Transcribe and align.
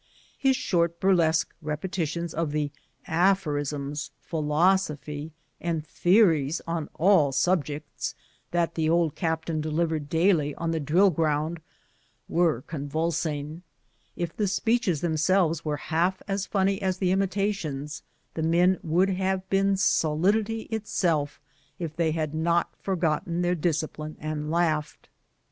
His 0.39 0.55
short 0.55 0.99
burlesque 0.99 1.53
repetitions 1.61 2.33
of 2.33 2.53
the 2.53 2.71
aphorisms, 3.05 4.09
philosophy, 4.19 5.31
and 5.59 5.85
theories 5.85 6.59
on 6.65 6.89
all 6.95 7.31
subjects, 7.31 8.15
that 8.49 8.73
the 8.73 8.89
old 8.89 9.13
captain 9.13 9.61
delivered 9.61 10.09
daily 10.09 10.55
on 10.55 10.71
the 10.71 10.79
drill 10.79 11.11
ground, 11.11 11.59
were 12.27 12.63
convulsing. 12.63 13.61
If 14.15 14.35
the 14.35 14.47
speeches 14.47 15.01
themselves 15.01 15.63
were 15.63 15.77
half 15.77 16.23
as 16.27 16.47
funny 16.47 16.81
as 16.81 16.97
the 16.97 17.11
imitations, 17.11 18.01
the 18.33 18.41
men 18.41 18.79
would 18.81 19.09
have 19.11 19.47
been 19.51 19.77
sto 19.77 20.15
lidity 20.15 20.65
itself 20.71 21.39
if 21.77 21.95
they 21.95 22.09
had 22.09 22.33
not 22.33 22.73
forgotten 22.81 23.43
their 23.43 23.53
discipline 23.53 24.17
and 24.19 24.49
laughed. 24.49 25.09